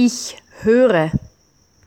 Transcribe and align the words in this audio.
Ich 0.00 0.36
höre. 0.62 1.10